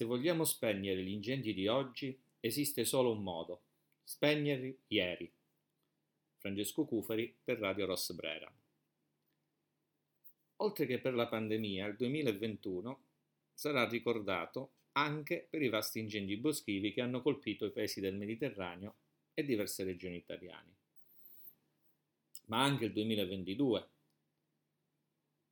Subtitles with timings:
[0.00, 3.60] Se vogliamo spegnere gli incendi di oggi, esiste solo un modo:
[4.02, 5.30] spegnerli ieri.
[6.38, 8.50] Francesco Cufari per Radio Ross Brera.
[10.56, 13.02] Oltre che per la pandemia, il 2021
[13.52, 18.94] sarà ricordato anche per i vasti incendi boschivi che hanno colpito i paesi del Mediterraneo
[19.34, 20.76] e diverse regioni italiane.
[22.46, 23.88] Ma anche il 2022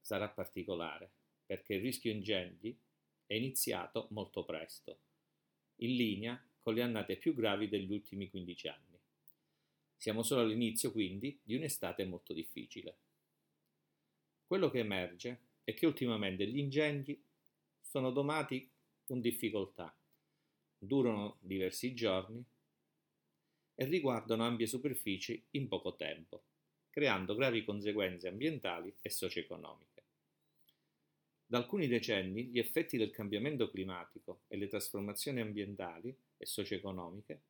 [0.01, 1.11] sarà particolare
[1.45, 2.75] perché il rischio incendi
[3.29, 5.01] è iniziato molto presto,
[5.77, 8.99] in linea con le annate più gravi degli ultimi 15 anni.
[9.95, 12.97] Siamo solo all'inizio quindi di un'estate molto difficile.
[14.47, 17.23] Quello che emerge è che ultimamente gli incendi
[17.83, 18.67] sono domati
[19.05, 19.95] con difficoltà,
[20.79, 22.43] durano diversi giorni
[23.75, 26.45] e riguardano ampie superfici in poco tempo,
[26.89, 29.98] creando gravi conseguenze ambientali e socio-economiche.
[31.51, 37.41] Da alcuni decenni gli effetti del cambiamento climatico e le trasformazioni ambientali e socio-economiche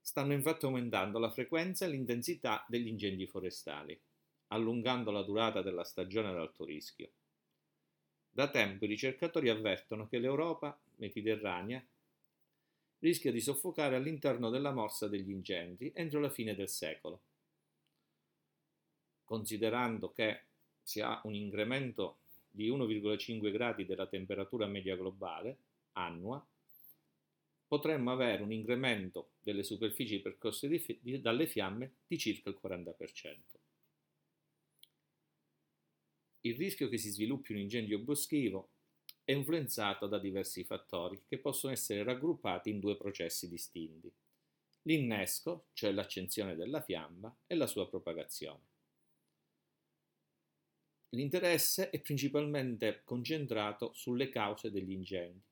[0.00, 3.96] stanno infatti aumentando la frequenza e l'intensità degli incendi forestali,
[4.48, 7.08] allungando la durata della stagione ad alto rischio.
[8.32, 11.80] Da tempo i ricercatori avvertono che l'Europa mediterranea
[12.98, 17.20] rischia di soffocare all'interno della morsa degli incendi entro la fine del secolo.
[19.22, 20.40] Considerando che
[20.82, 22.18] si ha un incremento
[22.56, 25.58] di 1,5 gradi della temperatura media globale
[25.92, 26.44] annua,
[27.66, 33.36] potremmo avere un incremento delle superfici percorse di, di, dalle fiamme di circa il 40%.
[36.40, 38.70] Il rischio che si sviluppi un incendio boschivo
[39.22, 44.10] è influenzato da diversi fattori che possono essere raggruppati in due processi distinti.
[44.82, 48.75] L'innesco, cioè l'accensione della fiamma, e la sua propagazione.
[51.16, 55.42] L'interesse è principalmente concentrato sulle cause degli incendi,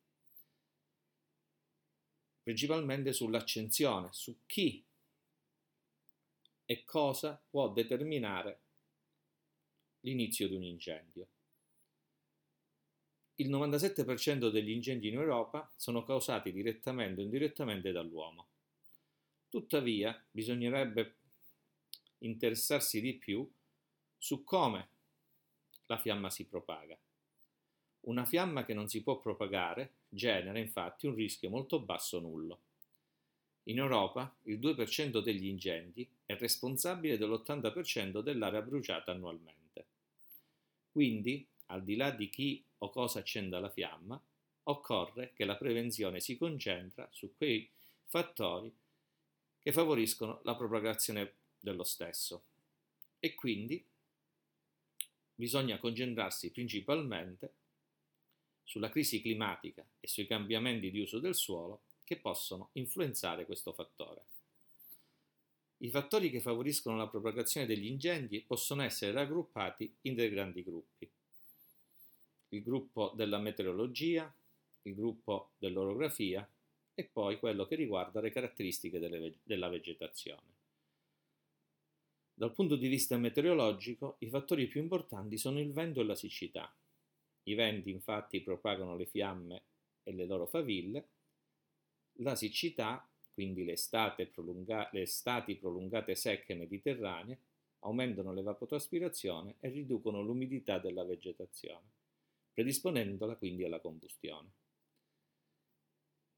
[2.43, 4.85] principalmente sull'accensione, su chi
[6.67, 8.61] e cosa può determinare
[10.01, 11.29] l'inizio di un incendio.
[13.37, 18.49] Il 97% degli incendi in Europa sono causati direttamente o indirettamente dall'uomo.
[19.49, 21.17] Tuttavia, bisognerebbe
[22.19, 23.51] interessarsi di più
[24.19, 24.93] su come
[25.87, 26.97] la fiamma si propaga.
[28.03, 32.61] Una fiamma che non si può propagare genera infatti un rischio molto basso nullo.
[33.65, 39.87] In Europa il 2% degli incendi è responsabile dell'80% dell'area bruciata annualmente.
[40.93, 44.21] Quindi, al di là di chi o cosa accenda la fiamma,
[44.65, 47.69] occorre che la prevenzione si concentra su quei
[48.07, 48.73] fattori
[49.61, 52.45] che favoriscono la propagazione dello stesso
[53.19, 53.83] e quindi
[55.35, 57.53] bisogna concentrarsi principalmente
[58.63, 64.23] sulla crisi climatica e sui cambiamenti di uso del suolo che possono influenzare questo fattore.
[65.79, 71.11] I fattori che favoriscono la propagazione degli incendi possono essere raggruppati in dei grandi gruppi.
[72.51, 74.33] Il gruppo della meteorologia,
[74.83, 76.49] il gruppo dell'orografia
[76.95, 78.99] e poi quello che riguarda le caratteristiche
[79.43, 80.54] della vegetazione.
[82.37, 86.75] Dal punto di vista meteorologico, i fattori più importanti sono il vento e la siccità.
[87.45, 89.63] I venti infatti propagano le fiamme
[90.03, 91.09] e le loro faville,
[92.19, 93.77] la siccità, quindi le,
[94.33, 97.39] prolunga- le estati prolungate secche mediterranee,
[97.81, 101.89] aumentano l'evapotraspirazione e riducono l'umidità della vegetazione,
[102.53, 104.51] predisponendola quindi alla combustione.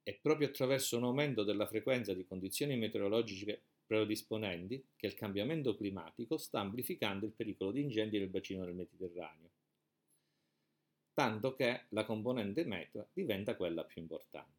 [0.03, 6.37] È proprio attraverso un aumento della frequenza di condizioni meteorologiche predisponenti che il cambiamento climatico
[6.37, 9.51] sta amplificando il pericolo di incendi nel bacino del Mediterraneo,
[11.15, 14.55] tanto che la componente meteo diventa quella più importante.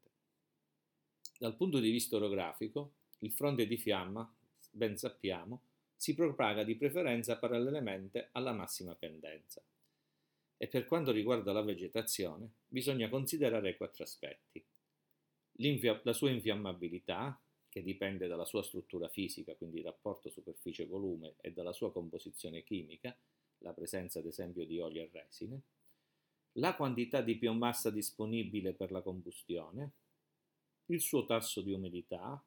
[1.37, 4.27] Dal punto di vista orografico, il fronte di fiamma,
[4.71, 5.61] ben sappiamo,
[5.95, 9.61] si propaga di preferenza parallelamente alla massima pendenza.
[10.57, 14.63] E per quanto riguarda la vegetazione, bisogna considerare quattro aspetti.
[16.03, 17.39] la sua infiammabilità,
[17.77, 23.15] che dipende dalla sua struttura fisica, quindi rapporto superficie-volume, e dalla sua composizione chimica,
[23.59, 25.61] la presenza ad esempio di olio e resine,
[26.53, 29.91] la quantità di biomassa disponibile per la combustione,
[30.87, 32.43] il suo tasso di umidità,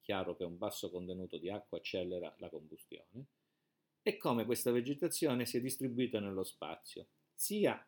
[0.00, 3.26] chiaro che un basso contenuto di acqua accelera la combustione,
[4.02, 7.06] e come questa vegetazione si è distribuita nello spazio,
[7.36, 7.86] sia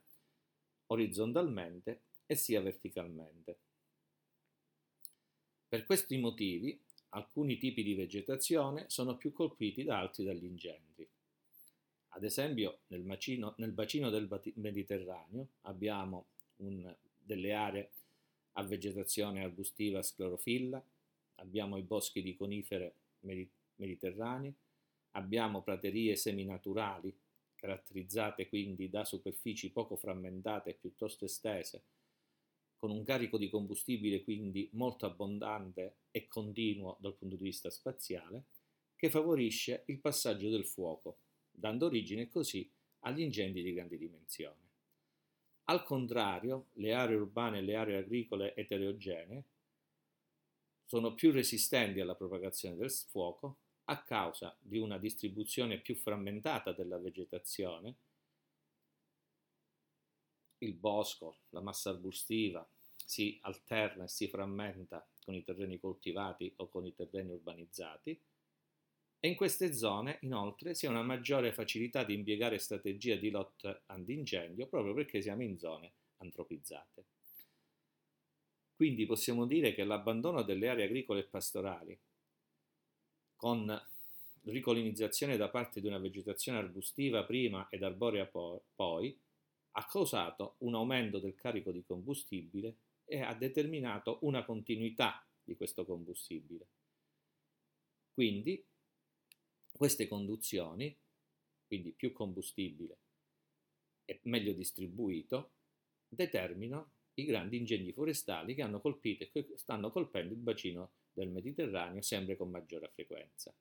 [0.87, 3.59] orizzontalmente e sia verticalmente.
[5.75, 11.05] Per questi motivi alcuni tipi di vegetazione sono più colpiti da altri dagli incendi.
[12.11, 16.27] Ad esempio nel, macino, nel bacino del Mediterraneo abbiamo
[16.59, 17.91] un, delle aree
[18.53, 20.81] a vegetazione arbustiva sclerofilla,
[21.39, 22.95] abbiamo i boschi di conifere
[23.75, 24.55] mediterranee,
[25.11, 27.13] abbiamo praterie seminaturali
[27.57, 31.83] caratterizzate quindi da superfici poco frammentate e piuttosto estese,
[32.85, 38.45] con un carico di combustibile quindi molto abbondante e continuo dal punto di vista spaziale,
[38.95, 41.21] che favorisce il passaggio del fuoco,
[41.51, 42.71] dando origine così
[43.01, 44.69] agli incendi di grandi dimensioni.
[45.65, 49.45] Al contrario, le aree urbane e le aree agricole eterogenee
[50.85, 56.99] sono più resistenti alla propagazione del fuoco a causa di una distribuzione più frammentata della
[56.99, 57.95] vegetazione,
[60.59, 62.67] il bosco, la massa arbustiva
[63.05, 68.21] si alterna e si frammenta con i terreni coltivati o con i terreni urbanizzati
[69.21, 73.83] e in queste zone inoltre si ha una maggiore facilità di impiegare strategie di lotta
[73.87, 77.05] all'incendio proprio perché siamo in zone antropizzate.
[78.77, 81.99] Quindi possiamo dire che l'abbandono delle aree agricole e pastorali
[83.35, 83.83] con
[84.43, 89.19] ricolonizzazione da parte di una vegetazione arbustiva prima ed arborea poi,
[89.77, 95.85] ha causato un aumento del carico di combustibile e ha determinato una continuità di questo
[95.85, 96.69] combustibile.
[98.13, 98.65] Quindi
[99.73, 100.97] queste conduzioni,
[101.67, 102.99] quindi più combustibile
[104.05, 105.53] e meglio distribuito,
[106.09, 112.03] determinano i grandi incendi forestali che hanno colpito e stanno colpendo il bacino del Mediterraneo
[112.03, 113.55] sempre con maggiore frequenza.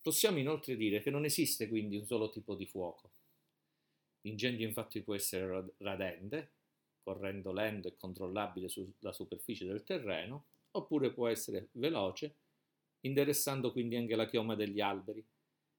[0.00, 3.12] Possiamo inoltre dire che non esiste quindi un solo tipo di fuoco.
[4.22, 6.52] L'incendio infatti può essere radente,
[7.08, 12.34] correndo lento e controllabile sulla superficie del terreno, oppure può essere veloce,
[13.00, 15.26] interessando quindi anche la chioma degli alberi.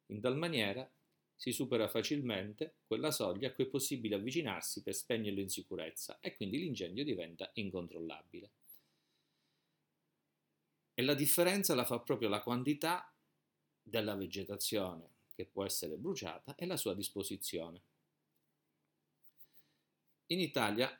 [0.07, 0.91] In tal maniera
[1.35, 6.35] si supera facilmente quella soglia a cui è possibile avvicinarsi per spegnerlo in sicurezza e
[6.35, 8.51] quindi l'incendio diventa incontrollabile.
[10.95, 13.13] E la differenza la fa proprio la quantità
[13.83, 17.81] della vegetazione che può essere bruciata e la sua disposizione.
[20.31, 20.91] In Italia,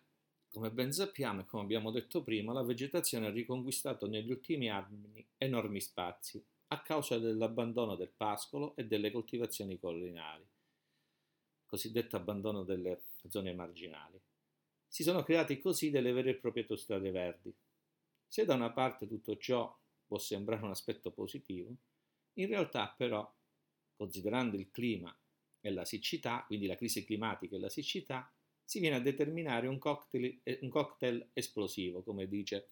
[0.50, 5.25] come ben sappiamo e come abbiamo detto prima, la vegetazione ha riconquistato negli ultimi anni
[5.38, 10.46] enormi spazi a causa dell'abbandono del pascolo e delle coltivazioni collinari,
[11.66, 14.19] cosiddetto abbandono delle zone marginali.
[14.88, 17.54] Si sono creati così delle vere e proprie autostrade verdi.
[18.28, 19.75] Se da una parte tutto ciò
[20.06, 21.72] può sembrare un aspetto positivo,
[22.34, 23.31] in realtà però,
[23.96, 25.16] considerando il clima
[25.62, 28.31] e la siccità, quindi la crisi climatica e la siccità,
[28.69, 32.68] si viene a determinare un cocktail, eh, un cocktail esplosivo, come dice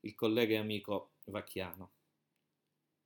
[0.00, 1.92] il collega e amico Vacchiano.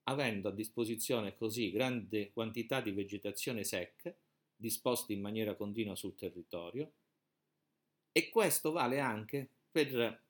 [0.04, 4.14] Avendo a disposizione così grande quantità di vegetazione secca,
[4.54, 6.92] disposta in maniera continua sul territorio,
[8.12, 10.22] e questo vale anche per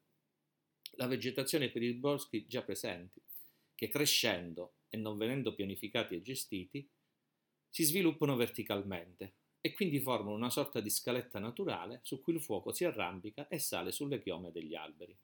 [0.92, 3.20] la vegetazione per i boschi già presenti,
[3.74, 6.88] che crescendo e non venendo pianificati e gestiti,
[7.68, 9.34] si sviluppano verticalmente
[9.66, 13.58] e quindi formano una sorta di scaletta naturale su cui il fuoco si arrampica e
[13.58, 15.16] sale sulle chiome degli alberi.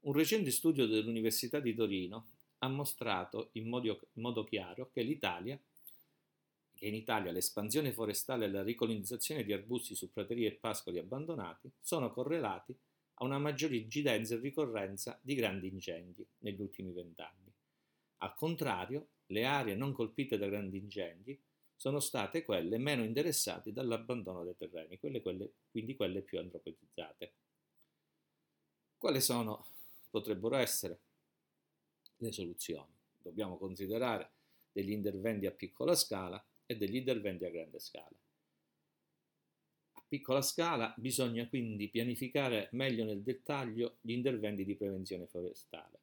[0.00, 2.26] Un recente studio dell'Università di Torino
[2.58, 5.56] ha mostrato in modo, in modo chiaro che l'Italia
[6.74, 11.70] che in Italia l'espansione forestale e la ricolonizzazione di arbusti su praterie e pascoli abbandonati
[11.80, 12.76] sono correlati
[13.14, 17.52] a una maggiore incidenza e ricorrenza di grandi incendi negli ultimi vent'anni.
[18.18, 21.40] Al contrario, le aree non colpite da grandi incendi
[21.78, 27.32] sono state quelle meno interessate dall'abbandono dei terreni, quelle, quelle, quindi quelle più antropizzate.
[28.98, 29.64] Quali sono,
[30.10, 31.00] potrebbero essere
[32.16, 32.92] le soluzioni?
[33.16, 34.32] Dobbiamo considerare
[34.70, 38.18] degli interventi a piccola scala e degli interventi a grande scala
[40.08, 46.00] piccola scala bisogna quindi pianificare meglio nel dettaglio gli interventi di prevenzione forestale.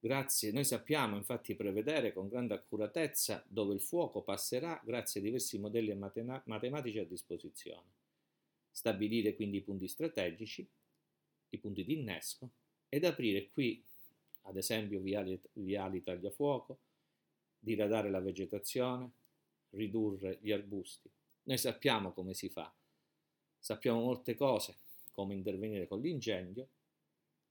[0.00, 5.58] Grazie, noi sappiamo infatti prevedere con grande accuratezza dove il fuoco passerà grazie a diversi
[5.58, 7.96] modelli matematici a disposizione.
[8.70, 10.66] Stabilire quindi i punti strategici,
[11.50, 12.50] i punti di innesco
[12.88, 13.82] ed aprire qui,
[14.42, 16.78] ad esempio, viali, viali tagliafuoco,
[17.58, 19.10] diradare la vegetazione,
[19.70, 21.10] ridurre gli arbusti.
[21.42, 22.72] Noi sappiamo come si fa,
[23.58, 24.76] Sappiamo molte cose,
[25.10, 26.68] come intervenire con l'incendio,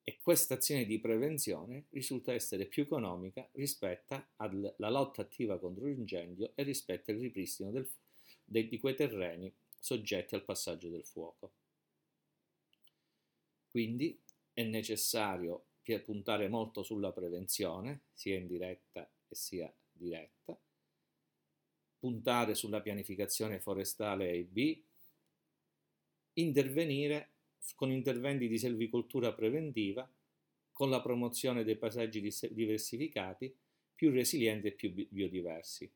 [0.10, 6.54] e questa azione di prevenzione risulta essere più economica rispetto alla lotta attiva contro l'incendio
[6.56, 7.86] e rispetto al ripristino del,
[8.46, 11.52] de, di quei terreni soggetti al passaggio del fuoco.
[13.70, 14.18] Quindi
[14.54, 15.66] è necessario
[16.06, 20.58] puntare molto sulla prevenzione, sia indiretta e sia diretta,
[22.00, 24.82] puntare sulla pianificazione forestale A B
[26.36, 27.32] intervenire
[27.76, 30.10] con interventi di selvicoltura preventiva,
[30.72, 32.22] con la promozione dei paesaggi
[32.52, 33.56] diversificati,
[33.96, 35.92] più resilienti e più biodiversi.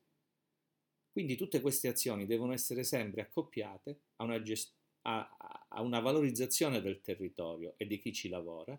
[1.12, 6.80] Quindi tutte queste azioni devono essere sempre accoppiate a una, gest- a, a una valorizzazione
[6.80, 8.78] del territorio e di chi ci lavora,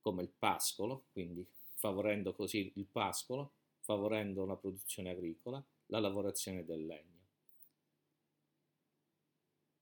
[0.00, 6.86] come il pascolo, quindi favorendo così il pascolo, favorendo la produzione agricola, la lavorazione del
[6.86, 7.20] legno.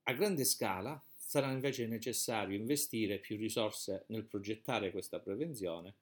[0.05, 5.95] A grande scala sarà invece necessario investire più risorse nel progettare questa prevenzione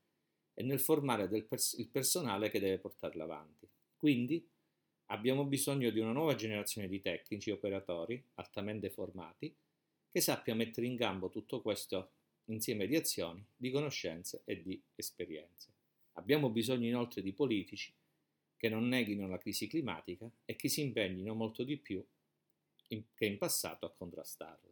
[0.55, 3.69] e nel formare pers- il personale che deve portarla avanti.
[3.95, 4.43] Quindi
[5.09, 9.55] abbiamo bisogno di una nuova generazione di tecnici e operatori altamente formati
[10.09, 12.13] che sappia mettere in campo tutto questo
[12.47, 15.69] insieme di azioni, di conoscenze e di esperienze.
[16.13, 17.93] Abbiamo bisogno inoltre di politici
[18.57, 22.03] che non neghino la crisi climatica e che si impegnino molto di più
[22.89, 24.68] in, che in passato a contrastarla.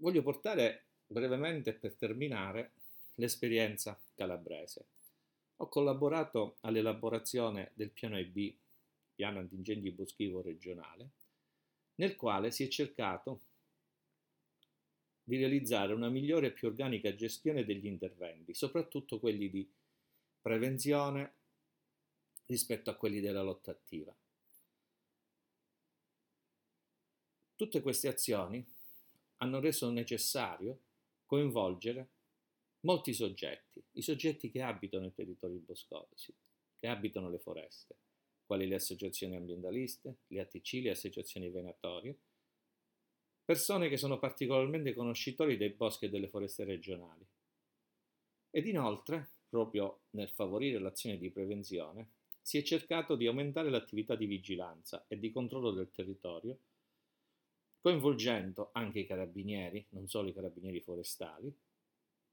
[0.00, 2.72] Voglio portare brevemente per terminare
[3.14, 4.86] l'esperienza calabrese.
[5.56, 8.54] Ho collaborato all'elaborazione del piano EB,
[9.16, 11.10] piano antincendi boschivo regionale,
[11.96, 13.40] nel quale si è cercato
[15.24, 19.68] di realizzare una migliore e più organica gestione degli interventi, soprattutto quelli di
[20.40, 21.32] prevenzione
[22.46, 24.16] rispetto a quelli della lotta attiva.
[27.56, 28.64] Tutte queste azioni
[29.38, 30.80] hanno reso necessario
[31.26, 32.08] coinvolgere
[32.80, 36.34] molti soggetti, i soggetti che abitano i territori boscosi,
[36.76, 37.96] che abitano le foreste,
[38.46, 42.16] quali le associazioni ambientaliste, le ATC, le associazioni venatorie,
[43.44, 47.26] persone che sono particolarmente conoscitori dei boschi e delle foreste regionali.
[48.50, 54.26] Ed inoltre, proprio nel favorire l'azione di prevenzione, si è cercato di aumentare l'attività di
[54.26, 56.58] vigilanza e di controllo del territorio,
[57.80, 61.54] coinvolgendo anche i carabinieri, non solo i carabinieri forestali,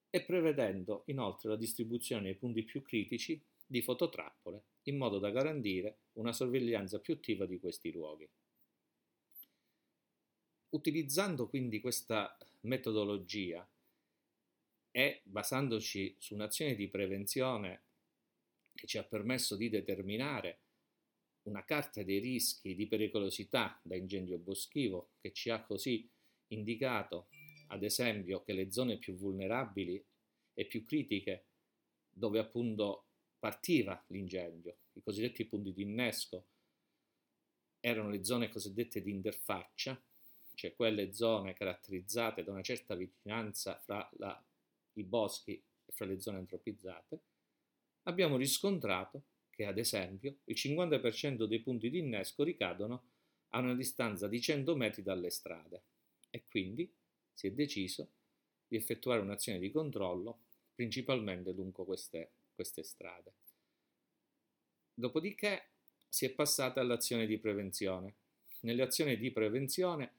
[0.10, 6.04] e prevedendo inoltre la distribuzione nei punti più critici di fototrappole in modo da garantire
[6.14, 8.28] una sorveglianza più attiva di questi luoghi.
[10.70, 13.68] Utilizzando quindi questa metodologia
[14.92, 17.82] e basandoci su un'azione di prevenzione
[18.74, 20.60] che ci ha permesso di determinare
[21.46, 26.08] una carta dei rischi di pericolosità da incendio boschivo che ci ha così
[26.48, 27.28] indicato
[27.68, 30.04] ad esempio che le zone più vulnerabili
[30.54, 31.46] e più critiche
[32.10, 33.06] dove appunto
[33.40, 36.48] partiva l'incendio, i cosiddetti punti di innesco,
[37.80, 40.02] erano le zone cosiddette di interfaccia,
[40.56, 44.44] cioè quelle zone caratterizzate da una certa vicinanza fra la,
[44.94, 47.20] i boschi e fra le zone antropizzate,
[48.04, 49.24] abbiamo riscontrato
[49.56, 53.04] che ad esempio il 50% dei punti di innesco ricadono
[53.50, 55.84] a una distanza di 100 metri dalle strade
[56.30, 56.92] e quindi
[57.34, 58.10] si è deciso
[58.68, 60.40] di effettuare un'azione di controllo
[60.76, 63.34] principalmente lungo queste, queste strade.
[64.94, 65.70] Dopodiché
[66.10, 68.16] si è passata all'azione di prevenzione.
[68.62, 70.12] Nelle azioni di prevenzione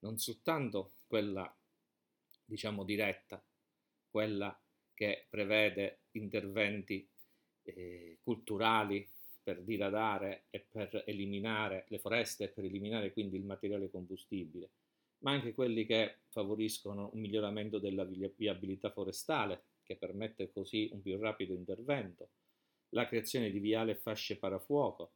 [0.00, 1.52] non soltanto quella,
[2.44, 3.42] diciamo, diretta,
[4.10, 4.56] quella
[4.94, 7.08] che prevede interventi
[7.74, 9.06] eh, culturali
[9.42, 14.68] per diradare e per eliminare le foreste e per eliminare quindi il materiale combustibile,
[15.20, 21.16] ma anche quelli che favoriscono un miglioramento della viabilità forestale, che permette così un più
[21.18, 22.28] rapido intervento,
[22.90, 25.12] la creazione di viale e fasce parafuoco,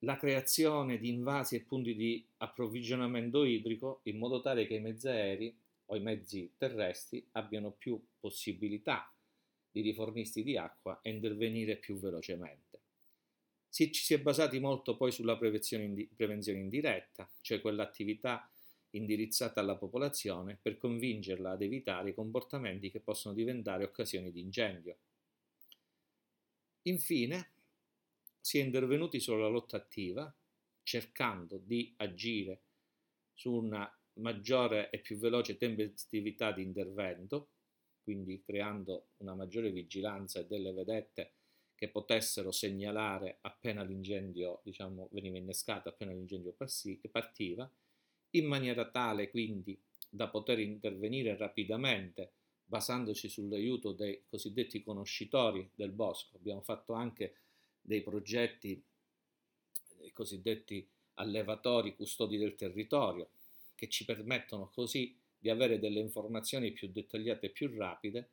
[0.00, 5.06] la creazione di invasi e punti di approvvigionamento idrico in modo tale che i mezzi
[5.06, 5.54] aerei
[5.86, 9.12] o i mezzi terrestri abbiano più possibilità
[9.70, 12.80] di rifornisti di acqua e intervenire più velocemente.
[13.68, 18.50] Si, ci si è basati molto poi sulla prevenzione, indiretta, cioè quell'attività
[18.90, 24.96] indirizzata alla popolazione per convincerla ad evitare i comportamenti che possono diventare occasioni di incendio.
[26.82, 27.50] Infine,
[28.40, 30.34] si è intervenuti sulla lotta attiva,
[30.82, 32.62] cercando di agire
[33.34, 37.48] su una maggiore e più veloce tempestività di intervento,
[38.10, 41.34] quindi creando una maggiore vigilanza e delle vedette
[41.76, 46.52] che potessero segnalare appena l'incendio diciamo, veniva innescato, appena l'incendio
[47.08, 47.70] partiva,
[48.30, 52.32] in maniera tale quindi da poter intervenire rapidamente
[52.64, 56.36] basandoci sull'aiuto dei cosiddetti conoscitori del bosco.
[56.36, 57.34] Abbiamo fatto anche
[57.80, 58.82] dei progetti,
[60.00, 63.30] i cosiddetti allevatori custodi del territorio,
[63.76, 68.30] che ci permettono così di avere delle informazioni più dettagliate e più rapide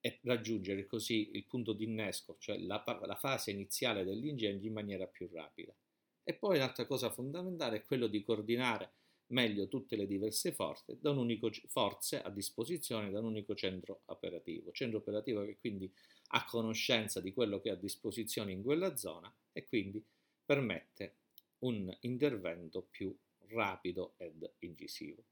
[0.00, 5.06] e raggiungere così il punto di innesco, cioè la, la fase iniziale dell'incendio in maniera
[5.06, 5.74] più rapida.
[6.22, 8.92] E poi un'altra cosa fondamentale è quello di coordinare
[9.28, 14.02] meglio tutte le diverse forze, da un unico, forze a disposizione da un unico centro
[14.06, 14.70] operativo.
[14.70, 15.92] Centro operativo che quindi
[16.28, 20.04] ha conoscenza di quello che ha a disposizione in quella zona e quindi
[20.44, 21.14] permette
[21.60, 23.16] un intervento più
[23.48, 25.24] rapido ed incisivo.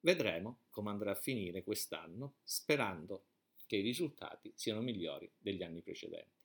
[0.00, 3.26] Vedremo come andrà a finire quest'anno, sperando
[3.66, 6.35] che i risultati siano migliori degli anni precedenti.